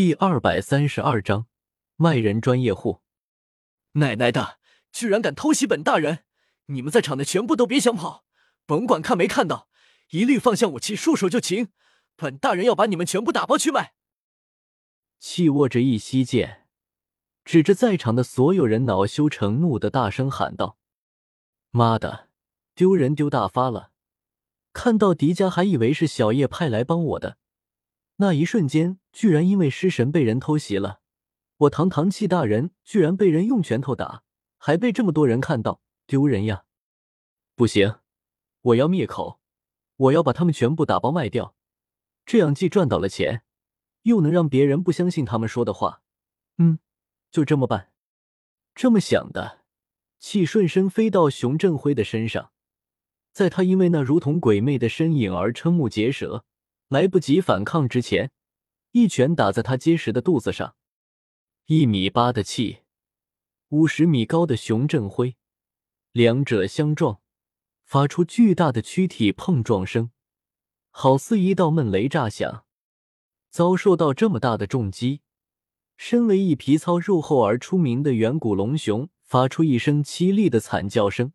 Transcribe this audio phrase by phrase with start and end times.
[0.00, 1.46] 第二百三十二章，
[1.96, 3.02] 卖人专业户。
[3.92, 4.58] 奶奶的，
[4.90, 6.20] 居然敢偷袭本大人！
[6.68, 8.24] 你们在场的全部都别想跑，
[8.64, 9.68] 甭管看没看到，
[10.12, 11.68] 一律放下武器，束手就擒！
[12.16, 13.92] 本大人要把你们全部打包去卖！
[15.18, 16.66] 气握着一息剑，
[17.44, 20.78] 指着在场的所有人，恼羞成怒的大声喊道
[21.72, 22.30] ：“妈的，
[22.74, 23.90] 丢人丢大发了！
[24.72, 27.36] 看到迪迦，还以为是小叶派来帮我的。”
[28.20, 31.00] 那一瞬间，居然因为失神被人偷袭了，
[31.56, 34.24] 我堂堂气大人居然被人用拳头打，
[34.58, 36.64] 还被这么多人看到，丢人呀！
[37.54, 38.00] 不行，
[38.60, 39.40] 我要灭口，
[39.96, 41.54] 我要把他们全部打包卖掉，
[42.26, 43.42] 这样既赚到了钱，
[44.02, 46.02] 又能让别人不相信他们说的话。
[46.58, 46.78] 嗯，
[47.30, 47.90] 就这么办。
[48.74, 49.60] 这么想的，
[50.18, 52.52] 气顺身飞到熊振辉的身上，
[53.32, 56.44] 在他因为那如同鬼魅的身影而瞠目结舌。
[56.90, 58.32] 来不及反抗之前，
[58.90, 60.74] 一拳打在他结实的肚子上。
[61.66, 62.80] 一米八的气，
[63.68, 65.36] 五十米高的熊振辉，
[66.10, 67.20] 两者相撞，
[67.84, 70.10] 发出巨大的躯体碰撞声，
[70.90, 72.64] 好似一道闷雷炸响。
[73.50, 75.20] 遭受到这么大的重击，
[75.96, 81.32] 身为一皮糙肉厚而出名的远古龙熊发出一声凄厉的惨叫声，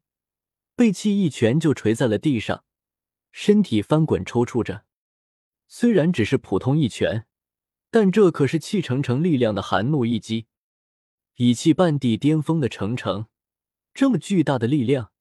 [0.76, 2.66] 被气一拳就捶在了地上，
[3.32, 4.85] 身体翻滚抽搐着。
[5.68, 7.26] 虽然只是普通一拳，
[7.90, 10.48] 但这可是气成成力量的寒怒一击。
[11.36, 13.28] 以气半地巅峰的程程，
[13.94, 15.12] 这么巨大的力量，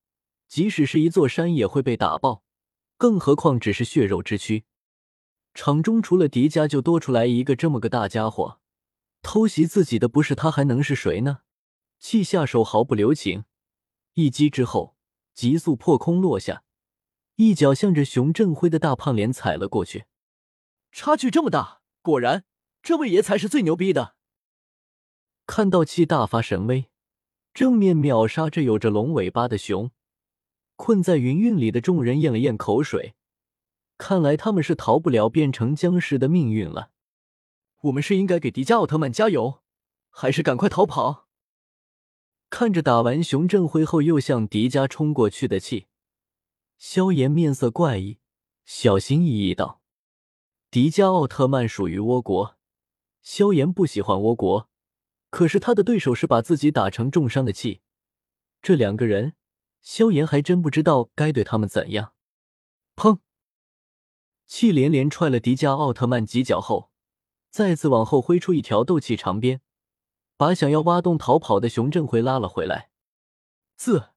[0.47, 2.45] 即使是一座山也会被打爆，
[2.97, 4.65] 更何况只是血肉之躯。
[5.55, 8.61] 场中除了迪迦，就多出来一个这么个大家伙。
[9.22, 11.41] 偷袭自己的不是他，还能是谁呢？
[11.98, 13.45] 气下手毫不留情，
[14.15, 14.97] 一击之后
[15.33, 16.62] 急速破空落下，
[17.37, 20.05] 一脚向着熊振辉的大胖脸踩了过去。
[20.95, 22.45] 差距这么大，果然
[22.81, 24.14] 这位爷才是最牛逼的。
[25.45, 26.89] 看到气大发神威，
[27.53, 29.91] 正面秒杀这有着龙尾巴的熊，
[30.77, 33.16] 困在云韵里的众人咽了咽口水，
[33.99, 36.93] 看来他们是逃不了变成僵尸的命运了。
[37.81, 39.65] 我们是应该给迪迦奥特曼加油，
[40.11, 41.26] 还是赶快逃跑？
[42.50, 45.88] 看着打完熊振辉后又向迪迦冲过去的气，
[46.78, 48.21] 萧炎面色怪异，
[48.65, 49.81] 小心翼翼道。
[50.75, 52.57] 迪迦奥特曼属于倭国，
[53.23, 54.69] 萧炎不喜欢倭国，
[55.31, 57.81] 可是他的对手是把自己打成重伤的气，
[58.61, 59.35] 这两个人，
[59.81, 62.15] 萧炎还真不知道该对他们怎样。
[62.97, 63.21] 砰！
[64.49, 66.91] 气连连踹了迪迦奥特曼几脚后，
[67.51, 69.61] 再次往后挥出一条斗气长鞭，
[70.37, 72.91] 把想要挖洞逃跑的熊振辉拉了回来。
[73.77, 74.09] 自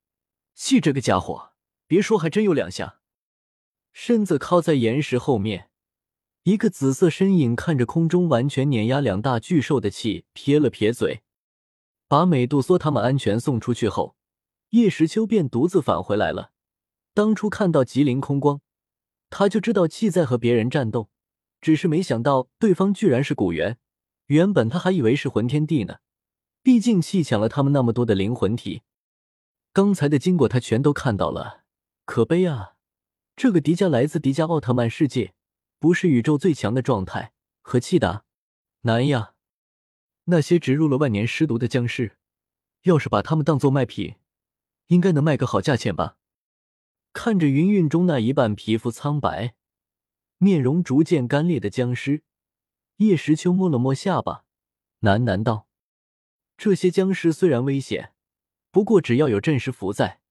[0.56, 1.52] 气这个家伙，
[1.86, 3.00] 别说还真有两下，
[3.92, 5.67] 身子靠在岩石后面。
[6.48, 11.22] 一个紫色身影看着空中完全碾压两大巨兽的气，撇了撇嘴，
[12.08, 14.16] 把美杜莎他们安全送出去后，
[14.70, 16.54] 叶时秋便独自返回来了。
[17.14, 18.62] 当初看到吉林空光，
[19.30, 21.10] 他就知道气在和别人战斗，
[21.60, 23.78] 只是没想到对方居然是古猿。
[24.28, 25.98] 原本他还以为是魂天帝呢，
[26.64, 28.84] 毕竟气抢了他们那么多的灵魂体。
[29.74, 31.66] 刚才的经过他全都看到了，
[32.06, 32.76] 可悲啊！
[33.36, 35.34] 这个迪迦来自迪迦奥特曼世界。
[35.80, 38.26] 不是宇宙最强的状态，和气的
[38.82, 39.34] 难呀！
[40.26, 42.18] 那些植入了万年尸毒的僵尸，
[42.84, 44.16] 要是把他们当做卖品，
[44.88, 46.18] 应该能卖个好价钱吧？
[47.14, 49.56] 看着云韵中那一半皮肤苍白、
[50.38, 52.24] 面容逐渐干裂的僵尸，
[52.98, 54.46] 叶时秋摸了摸下巴，
[55.02, 55.68] 喃喃道
[56.58, 58.14] ：“这些僵尸虽然危险，
[58.72, 60.22] 不过只要有阵尸符在，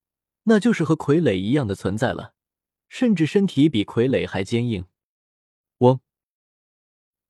[0.44, 2.34] 那就是和傀儡一样的存在了，
[2.88, 4.84] 甚至身体比傀儡还坚硬。”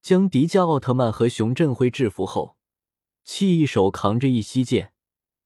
[0.06, 2.56] 将迪迦奥特曼和熊振辉制服后，
[3.25, 4.93] 气一手扛着一息剑，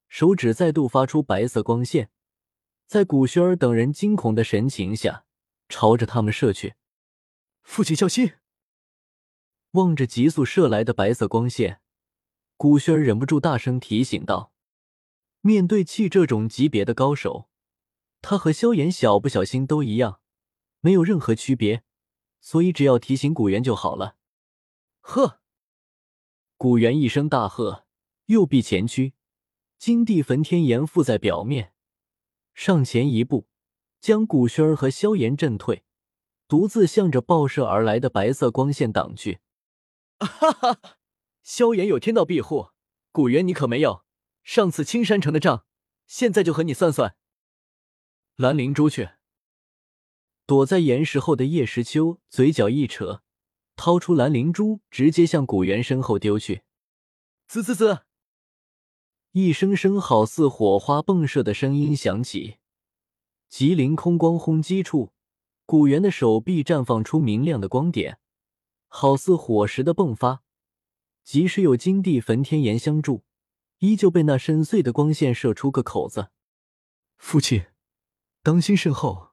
[0.07, 2.11] 手指再度发出白色光线，
[2.87, 5.25] 在古轩儿等人惊恐的神情下，
[5.71, 6.75] 朝着他们射去。
[7.63, 8.35] 父亲小心！
[9.71, 11.81] 望着急速射来的白色光线，
[12.59, 14.53] 古轩儿忍不住大声提醒道
[15.41, 17.49] ：“面对气这种级别的高手，
[18.21, 20.21] 他和萧炎小不小心都一样，
[20.81, 21.83] 没有任何区别。”
[22.43, 24.17] 所以只要提醒古元就好了。
[25.01, 25.41] 呵，
[26.57, 27.87] 古元一声大喝，
[28.27, 29.15] 右臂前屈，
[29.79, 31.73] 金地焚天炎附在表面，
[32.55, 33.49] 上前一步，
[34.01, 35.85] 将古轩儿和萧炎震退，
[36.47, 39.41] 独自向着爆射而来的白色光线挡去。
[40.19, 40.81] 哈哈，
[41.43, 42.71] 萧炎有天道庇护，
[43.11, 44.05] 古元你可没有。
[44.43, 45.65] 上次青山城的账，
[46.07, 47.17] 现在就和你算算。
[48.37, 49.11] 蓝灵珠去。
[50.47, 53.23] 躲在岩石后的叶时秋嘴角一扯，
[53.81, 56.65] 掏出蓝灵珠，直接向古元身后丢去。
[57.49, 58.01] 滋滋滋，
[59.33, 62.59] 一声声好似火花迸射的声音响起，
[63.49, 65.15] 吉林空光轰击处，
[65.65, 68.19] 古元的手臂绽放出明亮的光点，
[68.87, 70.43] 好似火石的迸发。
[71.25, 73.25] 即使有金地焚天炎相助，
[73.79, 76.29] 依旧被那深邃的光线射出个口子。
[77.17, 77.65] 父亲，
[78.43, 79.31] 当心身后！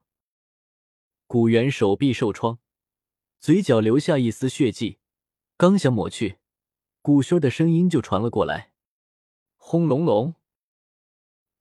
[1.26, 2.58] 古元手臂受创，
[3.40, 4.98] 嘴角留下一丝血迹，
[5.56, 6.38] 刚想抹去，
[7.00, 8.72] 古轩的声音就传了过来。
[9.56, 10.34] 轰隆隆！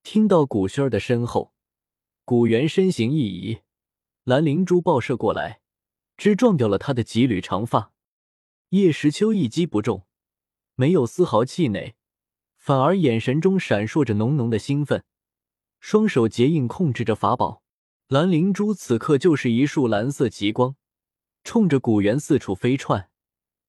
[0.01, 1.53] 听到古轩的身后，
[2.25, 3.59] 古元身形一移，
[4.23, 5.61] 蓝灵珠爆射过来，
[6.17, 7.93] 直撞掉了他的几缕长发。
[8.69, 10.07] 叶时秋一击不中，
[10.73, 11.93] 没有丝毫气馁，
[12.57, 15.03] 反而眼神中闪烁着浓浓的兴奋，
[15.79, 17.61] 双手结印控制着法宝。
[18.07, 20.75] 蓝灵珠此刻就是一束蓝色极光，
[21.47, 23.09] 冲着古元四处飞窜，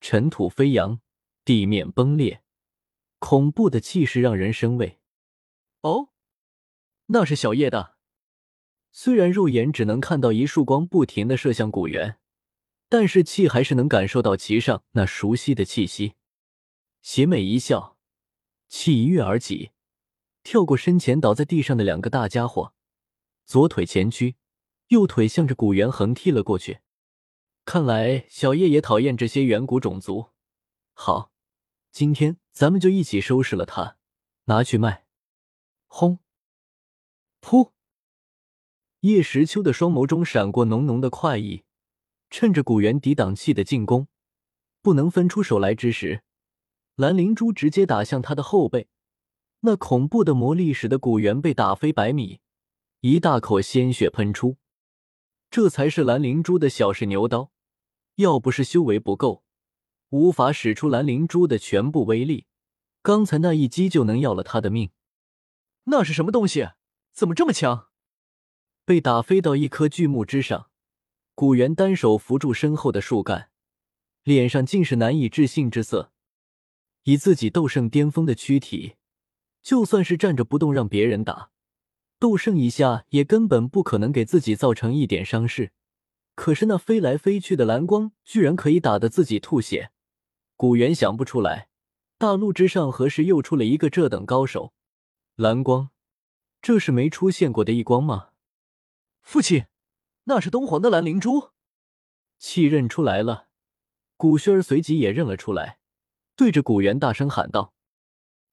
[0.01, 0.99] 尘土飞扬，
[1.45, 2.43] 地面崩裂，
[3.19, 4.99] 恐怖的气势让人生畏。
[5.79, 6.09] 哦，
[7.05, 7.95] 那是小叶的。
[8.91, 12.19] 虽然肉眼只能看到一束光不停的射向古元，
[12.89, 16.15] 但是气还是能感受到其上那熟悉的气息。
[17.01, 17.97] 邪魅一笑，
[18.67, 19.71] 气一跃而起，
[20.43, 22.73] 跳过身前倒在地上的两个大家伙。
[23.45, 24.35] 左腿前屈，
[24.89, 26.79] 右腿向着古元横踢了过去。
[27.71, 30.29] 看来小叶也讨厌这些远古种族。
[30.93, 31.31] 好，
[31.91, 33.95] 今天咱们就一起收拾了他，
[34.45, 35.05] 拿去卖。
[35.85, 36.17] 轰！
[37.41, 37.69] 噗！
[39.01, 41.63] 叶时秋的双眸中闪过浓浓的快意，
[42.31, 44.07] 趁着古元抵挡气的进攻，
[44.81, 46.23] 不能分出手来之时，
[46.95, 48.87] 蓝灵珠直接打向他的后背。
[49.59, 52.41] 那恐怖的魔力使得古元被打飞百米。
[53.01, 54.57] 一大口鲜血喷出，
[55.51, 57.51] 这才是蓝灵珠的小试牛刀。
[58.19, 59.45] 要不是修为不够，
[60.09, 62.47] 无法使出蓝灵珠的全部威力，
[63.01, 64.91] 刚才那一击就能要了他的命。
[65.85, 66.71] 那是什么东西？
[67.13, 67.87] 怎么这么强？
[68.83, 70.69] 被打飞到一棵巨木之上，
[71.33, 73.51] 古元单手扶住身后的树干，
[74.23, 76.11] 脸上尽是难以置信之色。
[77.03, 78.95] 以自己斗圣巅峰的躯体，
[79.63, 81.51] 就算是站着不动让别人打。
[82.19, 85.71] 斗圣一下也根本不可能给自己造成一点伤势，
[86.39, 89.91] 可是那飞来飞去的蓝光居然可以打得自己吐血。
[90.55, 91.67] 古元想不出来，
[92.17, 94.73] 大陆之上何时又出了一个这等高手？
[95.35, 95.89] 蓝光，
[96.61, 98.29] 这是没出现过的异光吗？
[99.21, 99.65] 父亲，
[100.23, 101.51] 那是东皇的蓝灵珠。
[102.37, 103.49] 气认出来了，
[104.15, 105.79] 古轩儿随即也认了出来，
[106.37, 107.73] 对着古元大声喊道：“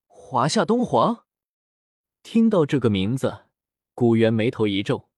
[0.08, 1.24] 华夏东皇！”
[2.24, 3.44] 听到这个名字。
[3.94, 5.08] 古元眉头一皱，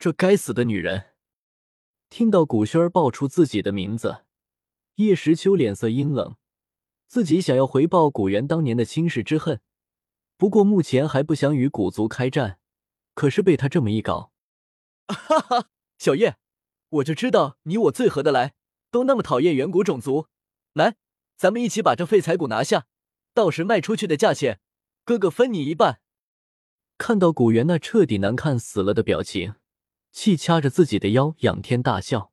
[0.00, 1.12] 这该死的女人！
[2.08, 4.24] 听到古轩儿报出自己的名字，
[4.96, 6.36] 叶时秋脸色阴冷。
[7.08, 9.60] 自己想要回报古元当年的倾世之恨，
[10.36, 12.58] 不过目前还不想与古族开战。
[13.14, 14.32] 可是被他这么一搞，
[15.08, 15.70] 哈哈！
[15.98, 16.36] 小叶，
[16.90, 18.54] 我就知道你我最合得来，
[18.90, 20.26] 都那么讨厌远古种族。
[20.74, 20.96] 来，
[21.36, 22.86] 咱们一起把这废材骨拿下，
[23.32, 24.60] 到时卖出去的价钱，
[25.04, 26.00] 哥哥分你一半。
[26.98, 29.54] 看到古元那彻底难看死了的表情，
[30.16, 32.32] 气掐着自己的腰，仰天大笑：“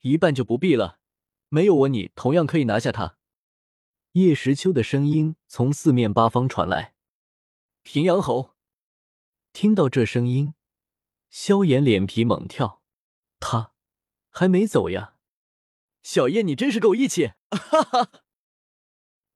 [0.00, 0.98] 一半就不必了，
[1.50, 3.18] 没有我，你同样可以拿下他。”
[4.12, 6.94] 叶时秋的声音从四面八方传来
[7.84, 8.54] ：“平阳侯。”
[9.52, 10.54] 听到这声音，
[11.28, 12.82] 萧炎脸皮猛跳
[13.40, 13.74] ：“他
[14.30, 15.16] 还没走呀！”
[16.02, 17.32] 小叶，你真是够义气！
[17.50, 18.10] 哈哈。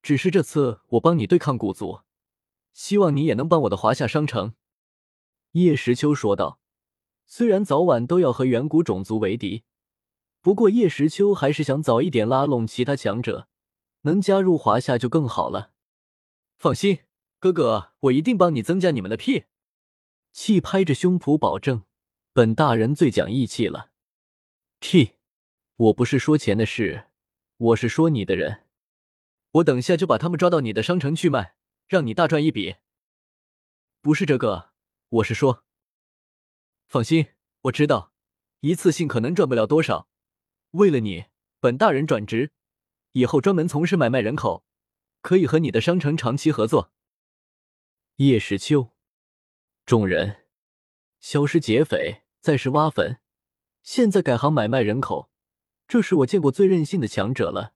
[0.01, 2.01] 只是这次我帮你对抗古族。
[2.73, 4.55] 希望你也能帮我的华夏商城。”
[5.53, 6.60] 叶时秋说道。
[7.33, 9.63] 虽然早晚都要和远古种族为敌，
[10.41, 13.47] 不过叶时秋还是想早一点拉拢其他强者，
[14.01, 15.71] 能加入华夏就更好了。
[16.57, 17.05] 放心，
[17.39, 19.45] 哥哥，我一定帮你增加你们的屁。
[20.33, 21.85] 气拍着胸脯保证
[22.35, 23.93] ：“本大人最讲义气了。”
[24.81, 25.13] 屁！
[25.77, 27.05] 我不是说钱的事，
[27.59, 28.65] 我是说你的人。
[29.53, 31.55] 我等下就把他们抓到你的商城去卖。
[31.87, 32.77] 让你大赚一笔，
[34.01, 34.71] 不是这个，
[35.09, 35.65] 我是说，
[36.91, 37.29] 放心，
[37.61, 38.13] 我知道，
[38.63, 40.09] 一次性可能赚不了多少。
[40.73, 41.27] 为了你，
[41.61, 42.51] 本大人转职，
[43.13, 44.65] 以后专门从事买卖人口，
[45.21, 46.93] 可以和你的商城长期合作。
[48.17, 48.91] 叶时秋，
[49.87, 50.49] 众人，
[51.21, 53.21] 消失劫匪，再是挖坟，
[53.85, 55.31] 现在改行买卖人口，
[55.87, 57.75] 这是我见过最任性的强者了。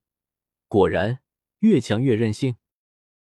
[0.67, 1.21] 果然，
[1.61, 2.57] 越强越任性。